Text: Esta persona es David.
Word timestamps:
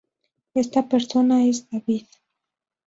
Esta 0.55 0.89
persona 0.89 1.45
es 1.45 1.69
David. 1.69 2.07